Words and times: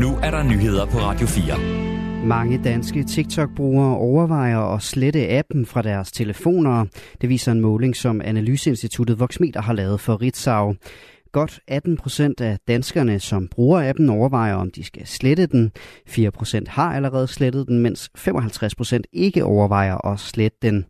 Nu 0.00 0.16
er 0.22 0.30
der 0.30 0.42
nyheder 0.42 0.86
på 0.86 0.98
Radio 0.98 1.26
4. 1.26 2.26
Mange 2.26 2.60
danske 2.64 3.04
TikTok-brugere 3.04 3.96
overvejer 3.96 4.58
at 4.58 4.82
slette 4.82 5.28
appen 5.28 5.66
fra 5.66 5.82
deres 5.82 6.12
telefoner. 6.12 6.86
Det 7.20 7.28
viser 7.28 7.52
en 7.52 7.60
måling, 7.60 7.96
som 7.96 8.20
Analyseinstituttet 8.24 9.20
Voxmeter 9.20 9.62
har 9.62 9.72
lavet 9.72 10.00
for 10.00 10.22
Ritzau. 10.22 10.74
Godt 11.32 11.60
18 11.68 11.96
procent 11.96 12.40
af 12.40 12.58
danskerne, 12.68 13.20
som 13.20 13.48
bruger 13.48 13.88
appen, 13.88 14.10
overvejer, 14.10 14.54
om 14.54 14.70
de 14.70 14.84
skal 14.84 15.06
slette 15.06 15.46
den. 15.46 15.72
4 16.06 16.30
procent 16.30 16.68
har 16.68 16.94
allerede 16.94 17.26
slettet 17.26 17.68
den, 17.68 17.78
mens 17.78 18.10
55 18.16 18.74
procent 18.74 19.06
ikke 19.12 19.44
overvejer 19.44 20.06
at 20.06 20.20
slette 20.20 20.58
den. 20.62 20.84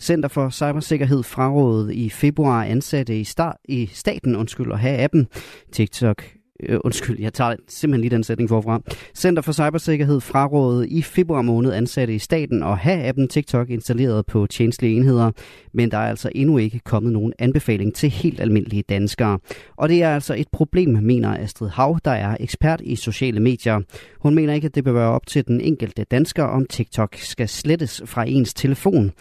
Center 0.00 0.28
for 0.28 0.50
Cybersikkerhed 0.50 1.22
frarådede 1.22 1.94
i 1.94 2.10
februar 2.10 2.64
ansatte 2.64 3.20
i, 3.20 3.24
start, 3.24 3.56
i 3.64 3.90
staten 3.92 4.36
undskyld, 4.36 4.72
at 4.72 4.78
have 4.78 4.98
appen. 4.98 5.26
TikTok 5.72 6.35
øh, 6.62 6.78
undskyld, 6.84 7.20
jeg 7.20 7.32
tager 7.32 7.54
simpelthen 7.68 8.00
lige 8.00 8.10
den 8.10 8.24
sætning 8.24 8.48
forfra. 8.48 8.80
Center 9.14 9.42
for 9.42 9.52
Cybersikkerhed 9.52 10.20
frarådede 10.20 10.88
i 10.88 11.02
februar 11.02 11.42
måned 11.42 11.72
ansatte 11.72 12.14
i 12.14 12.18
staten 12.18 12.62
at 12.62 12.78
have 12.78 13.04
appen 13.04 13.28
TikTok 13.28 13.70
installeret 13.70 14.26
på 14.26 14.46
tjenestlige 14.46 14.96
enheder, 14.96 15.30
men 15.72 15.90
der 15.90 15.98
er 15.98 16.08
altså 16.08 16.30
endnu 16.34 16.58
ikke 16.58 16.78
kommet 16.78 17.12
nogen 17.12 17.32
anbefaling 17.38 17.94
til 17.94 18.10
helt 18.10 18.40
almindelige 18.40 18.82
danskere. 18.82 19.38
Og 19.76 19.88
det 19.88 20.02
er 20.02 20.14
altså 20.14 20.34
et 20.34 20.48
problem, 20.52 20.88
mener 20.88 21.38
Astrid 21.38 21.68
Hav, 21.68 21.98
der 22.04 22.10
er 22.10 22.36
ekspert 22.40 22.80
i 22.84 22.96
sociale 22.96 23.40
medier. 23.40 23.80
Hun 24.26 24.34
mener 24.34 24.54
ikke, 24.54 24.66
at 24.66 24.74
det 24.74 24.84
bør 24.84 24.92
være 24.92 25.10
op 25.10 25.26
til 25.26 25.46
den 25.46 25.60
enkelte 25.60 26.04
dansker, 26.04 26.44
om 26.44 26.66
TikTok 26.66 27.16
skal 27.16 27.48
slettes 27.48 28.02
fra 28.04 28.24
ens 28.28 28.54
telefon. 28.54 29.12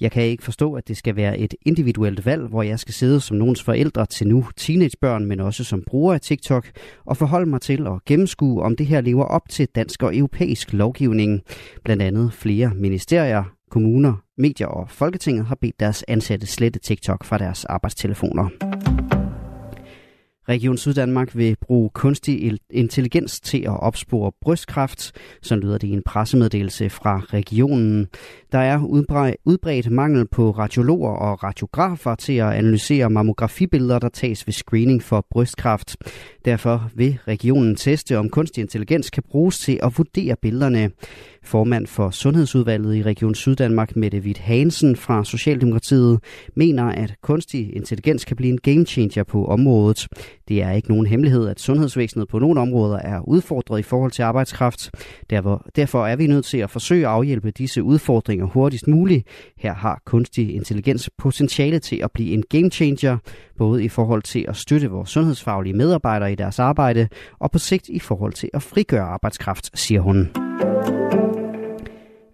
Jeg 0.00 0.10
kan 0.10 0.22
ikke 0.22 0.42
forstå, 0.42 0.74
at 0.74 0.88
det 0.88 0.96
skal 0.96 1.16
være 1.16 1.38
et 1.38 1.54
individuelt 1.62 2.26
valg, 2.26 2.46
hvor 2.46 2.62
jeg 2.62 2.78
skal 2.78 2.94
sidde 2.94 3.20
som 3.20 3.36
nogens 3.36 3.62
forældre 3.62 4.06
til 4.06 4.28
nu 4.28 4.46
teenagebørn, 4.56 5.26
men 5.26 5.40
også 5.40 5.64
som 5.64 5.82
bruger 5.86 6.14
af 6.14 6.20
TikTok, 6.20 6.66
og 7.04 7.16
forholde 7.16 7.50
mig 7.50 7.60
til 7.60 7.86
at 7.86 8.04
gennemskue, 8.06 8.62
om 8.62 8.76
det 8.76 8.86
her 8.86 9.00
lever 9.00 9.24
op 9.24 9.48
til 9.48 9.68
dansk 9.74 10.02
og 10.02 10.16
europæisk 10.16 10.72
lovgivning. 10.72 11.42
Blandt 11.84 12.02
andet 12.02 12.32
flere 12.32 12.72
ministerier, 12.74 13.44
kommuner, 13.70 14.14
medier 14.38 14.66
og 14.66 14.90
Folketinget 14.90 15.46
har 15.46 15.54
bedt 15.60 15.80
deres 15.80 16.04
ansatte 16.08 16.46
slette 16.46 16.78
TikTok 16.78 17.24
fra 17.24 17.38
deres 17.38 17.64
arbejdstelefoner. 17.64 18.48
Region 20.48 20.76
Syddanmark 20.76 21.36
vil 21.36 21.56
bruge 21.60 21.90
kunstig 21.94 22.58
intelligens 22.70 23.40
til 23.40 23.58
at 23.58 23.80
opspore 23.80 24.32
brystkræft, 24.40 25.12
så 25.42 25.56
lyder 25.56 25.78
det 25.78 25.88
i 25.88 25.92
en 25.92 26.02
pressemeddelelse 26.02 26.90
fra 26.90 27.22
regionen. 27.32 28.06
Der 28.52 28.58
er 28.58 28.78
udbredt 29.44 29.90
mangel 29.90 30.28
på 30.28 30.50
radiologer 30.50 31.10
og 31.10 31.42
radiografer 31.42 32.14
til 32.14 32.32
at 32.32 32.52
analysere 32.52 33.10
mammografibilleder, 33.10 33.98
der 33.98 34.08
tages 34.08 34.46
ved 34.46 34.52
screening 34.52 35.02
for 35.02 35.26
brystkræft. 35.30 35.96
Derfor 36.44 36.90
vil 36.94 37.18
regionen 37.28 37.76
teste, 37.76 38.18
om 38.18 38.28
kunstig 38.28 38.62
intelligens 38.62 39.10
kan 39.10 39.22
bruges 39.30 39.58
til 39.58 39.78
at 39.82 39.92
vurdere 39.98 40.36
billederne. 40.42 40.90
Formand 41.42 41.86
for 41.86 42.10
Sundhedsudvalget 42.10 42.96
i 42.96 43.02
Region 43.02 43.34
Syddanmark, 43.34 43.96
Mette 43.96 44.18
Witt 44.18 44.38
Hansen 44.38 44.96
fra 44.96 45.24
Socialdemokratiet, 45.24 46.20
mener, 46.56 46.84
at 46.84 47.14
kunstig 47.22 47.76
intelligens 47.76 48.24
kan 48.24 48.36
blive 48.36 48.52
en 48.52 48.58
game 48.58 48.86
changer 48.86 49.22
på 49.22 49.44
området. 49.44 50.08
Det 50.48 50.62
er 50.62 50.70
ikke 50.70 50.88
nogen 50.88 51.06
hemmelighed, 51.06 51.48
at 51.48 51.60
sundhedsvæsenet 51.60 52.28
på 52.28 52.38
nogle 52.38 52.60
områder 52.60 52.98
er 52.98 53.20
udfordret 53.20 53.78
i 53.78 53.82
forhold 53.82 54.10
til 54.10 54.22
arbejdskraft. 54.22 54.90
Derfor 55.76 56.06
er 56.06 56.16
vi 56.16 56.26
nødt 56.26 56.44
til 56.44 56.58
at 56.58 56.70
forsøge 56.70 57.06
at 57.06 57.12
afhjælpe 57.12 57.50
disse 57.50 57.82
udfordringer 57.82 58.46
hurtigst 58.46 58.88
muligt. 58.88 59.28
Her 59.58 59.74
har 59.74 60.02
kunstig 60.06 60.54
intelligens 60.54 61.10
potentiale 61.18 61.78
til 61.78 62.00
at 62.02 62.10
blive 62.14 62.32
en 62.32 62.42
game 62.50 62.70
changer, 62.70 63.18
både 63.58 63.84
i 63.84 63.88
forhold 63.88 64.22
til 64.22 64.44
at 64.48 64.56
støtte 64.56 64.90
vores 64.90 65.10
sundhedsfaglige 65.10 65.76
medarbejdere 65.76 66.32
i 66.32 66.34
deres 66.34 66.58
arbejde, 66.58 67.08
og 67.40 67.50
på 67.50 67.58
sigt 67.58 67.88
i 67.88 67.98
forhold 67.98 68.32
til 68.32 68.50
at 68.54 68.62
frigøre 68.62 69.04
arbejdskraft, 69.04 69.78
siger 69.78 70.00
hun. 70.00 70.28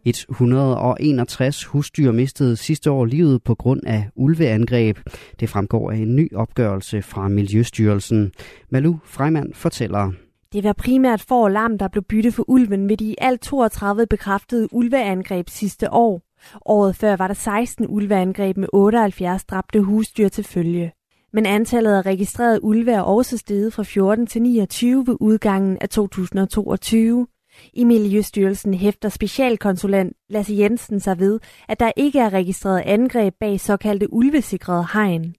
161 0.04 1.64
husdyr 1.64 2.12
mistede 2.12 2.56
sidste 2.56 2.90
år 2.90 3.04
livet 3.04 3.42
på 3.42 3.54
grund 3.54 3.80
af 3.86 4.08
ulveangreb. 4.16 4.98
Det 5.40 5.48
fremgår 5.48 5.90
af 5.90 5.96
en 5.96 6.16
ny 6.16 6.34
opgørelse 6.34 7.02
fra 7.02 7.28
Miljøstyrelsen. 7.28 8.32
Malu 8.70 8.96
Freimann 9.04 9.54
fortæller. 9.54 10.12
Det 10.52 10.64
var 10.64 10.72
primært 10.72 11.20
for 11.20 11.48
lam, 11.48 11.78
der 11.78 11.88
blev 11.88 12.04
byttet 12.04 12.34
for 12.34 12.44
ulven 12.48 12.88
ved 12.88 12.96
de 12.96 13.14
alt 13.18 13.40
32 13.40 14.06
bekræftede 14.06 14.68
ulveangreb 14.72 15.48
sidste 15.48 15.92
år. 15.92 16.22
Året 16.66 16.96
før 16.96 17.16
var 17.16 17.26
der 17.26 17.34
16 17.34 17.86
ulveangreb 17.88 18.56
med 18.56 18.68
78 18.72 19.44
dræbte 19.44 19.80
husdyr 19.80 20.28
til 20.28 20.44
følge. 20.44 20.92
Men 21.32 21.46
antallet 21.46 21.92
af 21.92 22.06
registrerede 22.06 22.64
ulve 22.64 22.92
er 22.92 23.00
også 23.00 23.36
steget 23.36 23.72
fra 23.72 23.82
14 23.82 24.26
til 24.26 24.42
29 24.42 25.06
ved 25.06 25.16
udgangen 25.20 25.78
af 25.80 25.88
2022. 25.88 27.26
I 27.72 27.84
Miljøstyrelsen 27.84 28.74
hæfter 28.74 29.08
specialkonsulent 29.08 30.16
Lasse 30.28 30.54
Jensen 30.58 31.00
sig 31.00 31.18
ved, 31.18 31.40
at 31.68 31.80
der 31.80 31.92
ikke 31.96 32.18
er 32.18 32.32
registreret 32.32 32.82
angreb 32.86 33.34
bag 33.40 33.60
såkaldte 33.60 34.12
ulvesikrede 34.12 34.86
hegn. 34.92 35.34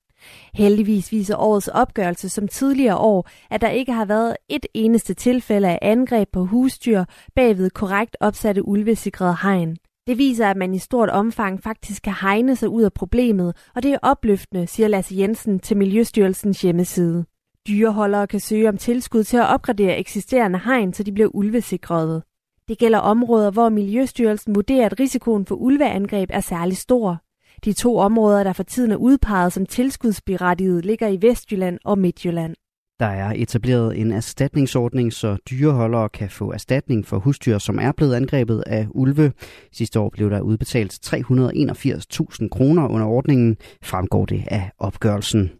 Heldigvis 0.53 1.11
viser 1.11 1.35
årets 1.35 1.67
opgørelse 1.67 2.29
som 2.29 2.47
tidligere 2.47 2.97
år, 2.97 3.29
at 3.49 3.61
der 3.61 3.69
ikke 3.69 3.91
har 3.91 4.05
været 4.05 4.35
et 4.49 4.65
eneste 4.73 5.13
tilfælde 5.13 5.67
af 5.67 5.79
angreb 5.81 6.29
på 6.33 6.45
husdyr 6.45 7.03
bagved 7.35 7.69
korrekt 7.69 8.17
opsatte 8.19 8.67
ulvesikrede 8.67 9.35
hegn. 9.43 9.77
Det 10.07 10.17
viser, 10.17 10.47
at 10.47 10.57
man 10.57 10.73
i 10.73 10.79
stort 10.79 11.09
omfang 11.09 11.63
faktisk 11.63 12.03
kan 12.03 12.13
hegne 12.21 12.55
sig 12.55 12.69
ud 12.69 12.83
af 12.83 12.93
problemet, 12.93 13.55
og 13.75 13.83
det 13.83 13.93
er 13.93 13.97
opløftende, 14.01 14.67
siger 14.67 14.87
Lasse 14.87 15.15
Jensen 15.17 15.59
til 15.59 15.77
Miljøstyrelsens 15.77 16.61
hjemmeside. 16.61 17.25
Dyreholdere 17.67 18.27
kan 18.27 18.39
søge 18.39 18.69
om 18.69 18.77
tilskud 18.77 19.23
til 19.23 19.37
at 19.37 19.47
opgradere 19.53 19.97
eksisterende 19.97 20.59
hegn, 20.65 20.93
så 20.93 21.03
de 21.03 21.11
bliver 21.11 21.35
ulvesikrede. 21.35 22.23
Det 22.67 22.77
gælder 22.77 22.99
områder, 22.99 23.51
hvor 23.51 23.69
Miljøstyrelsen 23.69 24.55
vurderer, 24.55 24.85
at 24.85 24.99
risikoen 24.99 25.45
for 25.45 25.55
ulveangreb 25.55 26.29
er 26.33 26.39
særlig 26.39 26.77
stor. 26.77 27.17
De 27.65 27.73
to 27.73 27.97
områder, 27.97 28.43
der 28.43 28.53
for 28.53 28.63
tiden 28.63 28.91
er 28.91 28.95
udpeget 28.95 29.53
som 29.53 29.65
tilskudsberettiget, 29.65 30.85
ligger 30.85 31.07
i 31.07 31.17
Vestjylland 31.21 31.79
og 31.85 31.97
Midtjylland. 31.97 32.55
Der 32.99 33.07
er 33.07 33.33
etableret 33.35 33.99
en 33.99 34.11
erstatningsordning, 34.11 35.13
så 35.13 35.37
dyreholdere 35.49 36.09
kan 36.09 36.29
få 36.29 36.51
erstatning 36.51 37.05
for 37.05 37.19
husdyr, 37.19 37.57
som 37.57 37.79
er 37.79 37.91
blevet 37.91 38.15
angrebet 38.15 38.63
af 38.67 38.87
ulve. 38.89 39.31
Sidste 39.71 39.99
år 39.99 40.09
blev 40.09 40.29
der 40.29 40.41
udbetalt 40.41 40.93
381.000 41.05 42.47
kroner 42.49 42.87
under 42.87 43.07
ordningen, 43.07 43.57
fremgår 43.83 44.25
det 44.25 44.43
af 44.47 44.71
opgørelsen. 44.79 45.51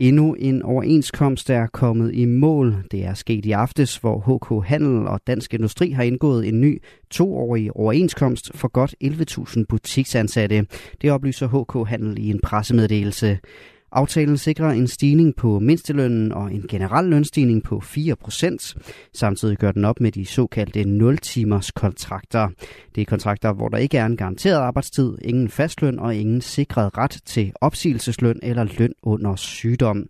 Endnu 0.00 0.34
en 0.34 0.62
overenskomst 0.62 1.50
er 1.50 1.66
kommet 1.66 2.14
i 2.14 2.24
mål. 2.24 2.84
Det 2.90 3.04
er 3.04 3.14
sket 3.14 3.46
i 3.46 3.50
aftes, 3.50 3.96
hvor 3.96 4.20
HK 4.20 4.68
Handel 4.68 5.08
og 5.08 5.20
Dansk 5.26 5.54
Industri 5.54 5.90
har 5.90 6.02
indgået 6.02 6.48
en 6.48 6.60
ny 6.60 6.82
toårig 7.10 7.76
overenskomst 7.76 8.50
for 8.54 8.68
godt 8.68 8.94
11.000 9.04 9.64
butiksansatte. 9.68 10.66
Det 11.02 11.10
oplyser 11.10 11.48
HK 11.48 11.88
Handel 11.88 12.18
i 12.18 12.30
en 12.30 12.40
pressemeddelelse. 12.42 13.38
Aftalen 13.92 14.38
sikrer 14.38 14.70
en 14.70 14.86
stigning 14.86 15.36
på 15.36 15.58
mindstelønnen 15.58 16.32
og 16.32 16.54
en 16.54 16.64
generel 16.68 17.04
lønstigning 17.04 17.62
på 17.62 17.82
4%. 17.84 18.74
Samtidig 19.14 19.58
gør 19.58 19.72
den 19.72 19.84
op 19.84 20.00
med 20.00 20.12
de 20.12 20.26
såkaldte 20.26 20.80
0-timers 20.80 21.70
kontrakter. 21.70 22.48
Det 22.94 23.00
er 23.00 23.04
kontrakter, 23.04 23.52
hvor 23.52 23.68
der 23.68 23.78
ikke 23.78 23.98
er 23.98 24.06
en 24.06 24.16
garanteret 24.16 24.56
arbejdstid, 24.56 25.18
ingen 25.22 25.48
fastløn 25.48 25.98
og 25.98 26.14
ingen 26.16 26.40
sikret 26.40 26.98
ret 26.98 27.20
til 27.24 27.52
opsigelsesløn 27.60 28.40
eller 28.42 28.64
løn 28.78 28.92
under 29.02 29.36
sygdom. 29.36 30.06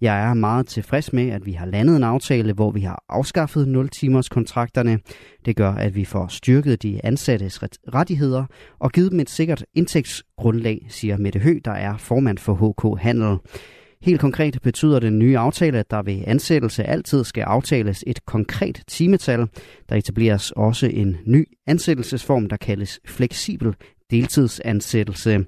Jeg 0.00 0.30
er 0.30 0.34
meget 0.34 0.66
tilfreds 0.66 1.12
med, 1.12 1.28
at 1.30 1.46
vi 1.46 1.52
har 1.52 1.66
landet 1.66 1.96
en 1.96 2.02
aftale, 2.02 2.52
hvor 2.52 2.70
vi 2.70 2.80
har 2.80 3.04
afskaffet 3.08 3.66
0-timers 3.66 4.28
kontrakterne. 4.28 4.98
Det 5.44 5.56
gør, 5.56 5.72
at 5.72 5.94
vi 5.94 6.04
får 6.04 6.26
styrket 6.28 6.82
de 6.82 7.00
ansattes 7.04 7.62
rettigheder 7.94 8.44
og 8.78 8.92
givet 8.92 9.12
dem 9.12 9.20
et 9.20 9.30
sikkert 9.30 9.64
indtægtsgrundlag, 9.74 10.86
siger 10.88 11.16
Mette 11.16 11.38
Hø, 11.38 11.58
der 11.64 11.72
er 11.72 11.96
formand 11.96 12.38
for 12.38 12.54
HK 12.54 13.02
Handel. 13.02 13.38
Helt 14.02 14.20
konkret 14.20 14.58
betyder 14.62 15.00
den 15.00 15.18
nye 15.18 15.38
aftale, 15.38 15.78
at 15.78 15.90
der 15.90 16.02
ved 16.02 16.22
ansættelse 16.26 16.84
altid 16.84 17.24
skal 17.24 17.42
aftales 17.42 18.04
et 18.06 18.24
konkret 18.26 18.82
timetal. 18.88 19.46
Der 19.88 19.96
etableres 19.96 20.50
også 20.50 20.86
en 20.86 21.16
ny 21.26 21.48
ansættelsesform, 21.66 22.46
der 22.46 22.56
kaldes 22.56 23.00
fleksibel 23.06 23.74
deltidsansættelse. 24.10 25.44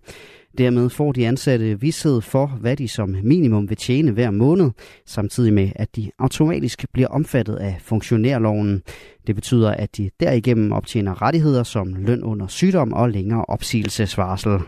Dermed 0.59 0.91
får 0.91 1.13
de 1.13 1.27
ansatte 1.27 1.81
vidshed 1.81 2.21
for, 2.21 2.47
hvad 2.47 2.77
de 2.77 2.89
som 2.89 3.17
minimum 3.23 3.69
vil 3.69 3.77
tjene 3.77 4.11
hver 4.11 4.31
måned, 4.31 4.71
samtidig 5.07 5.53
med, 5.53 5.71
at 5.77 5.97
de 5.97 6.11
automatisk 6.19 6.85
bliver 6.93 7.09
omfattet 7.09 7.57
af 7.57 7.77
funktionærloven. 7.81 8.83
Det 9.27 9.35
betyder, 9.35 9.71
at 9.71 9.97
de 9.97 10.11
derigennem 10.21 10.73
optjener 10.73 11.23
rettigheder 11.23 11.63
som 11.63 11.95
løn 11.95 12.23
under 12.23 12.47
sygdom 12.47 12.93
og 12.93 13.11
længere 13.11 13.45
opsigelsesvarsel. 13.45 14.59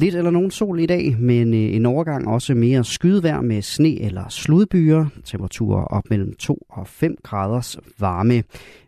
Lidt 0.00 0.14
eller 0.14 0.30
nogen 0.30 0.50
sol 0.50 0.80
i 0.80 0.86
dag, 0.86 1.16
men 1.18 1.54
øh, 1.54 1.60
en 1.60 1.86
overgang 1.86 2.28
også 2.28 2.54
mere 2.54 2.84
skydevær 2.84 3.40
med 3.40 3.62
sne 3.62 4.00
eller 4.00 4.28
sludbyer. 4.28 5.06
Temperaturer 5.24 5.84
op 5.84 6.10
mellem 6.10 6.34
2 6.34 6.66
og 6.70 6.86
5 6.88 7.16
graders 7.22 7.76
varme. 7.98 8.42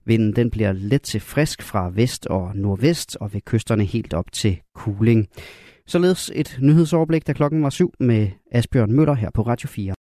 Vinden 0.05 0.37
den 0.37 0.51
bliver 0.51 0.73
let 0.73 1.03
til 1.03 1.21
frisk 1.21 1.63
fra 1.63 1.91
vest 1.95 2.27
og 2.27 2.51
nordvest, 2.55 3.17
og 3.17 3.35
ved 3.35 3.41
kysterne 3.41 3.85
helt 3.85 4.15
op 4.15 4.33
til 4.33 4.61
kuling. 4.75 5.29
Således 5.87 6.33
et 6.35 6.59
nyhedsoverblik, 6.63 7.27
da 7.27 7.33
klokken 7.33 7.63
var 7.63 7.71
syv 7.71 7.93
med 8.01 8.29
Asbjørn 8.53 8.93
Møller 8.93 9.15
her 9.15 9.31
på 9.35 9.43
Radio 9.43 9.69
4. 9.69 9.95